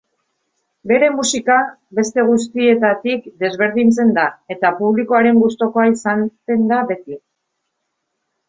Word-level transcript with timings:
Bere 0.91 1.09
musika 1.17 1.57
beste 1.99 2.23
guztietatik 2.29 3.29
desberdintzen 3.43 4.15
da 4.17 4.25
eta 4.57 4.73
publikoaren 4.83 5.45
gustukoa 5.45 5.87
izanen 5.95 6.67
da 6.73 6.81
beti. 6.95 7.21